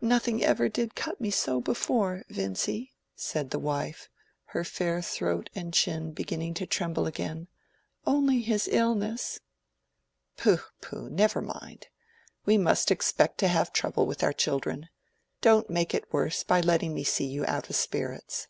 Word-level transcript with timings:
"Nothing 0.00 0.44
ever 0.44 0.68
did 0.68 0.94
cut 0.94 1.20
me 1.20 1.32
so 1.32 1.60
before, 1.60 2.22
Vincy," 2.28 2.92
said 3.16 3.50
the 3.50 3.58
wife, 3.58 4.08
her 4.54 4.62
fair 4.62 5.02
throat 5.02 5.50
and 5.56 5.74
chin 5.74 6.12
beginning 6.12 6.54
to 6.54 6.66
tremble 6.66 7.04
again, 7.08 7.48
"only 8.06 8.42
his 8.42 8.68
illness." 8.70 9.40
"Pooh, 10.36 10.60
pooh, 10.80 11.10
never 11.10 11.40
mind! 11.42 11.88
We 12.46 12.56
must 12.58 12.92
expect 12.92 13.38
to 13.38 13.48
have 13.48 13.72
trouble 13.72 14.06
with 14.06 14.22
our 14.22 14.32
children. 14.32 14.88
Don't 15.40 15.68
make 15.68 15.94
it 15.94 16.12
worse 16.12 16.44
by 16.44 16.60
letting 16.60 16.94
me 16.94 17.02
see 17.02 17.26
you 17.26 17.44
out 17.46 17.68
of 17.68 17.74
spirits." 17.74 18.46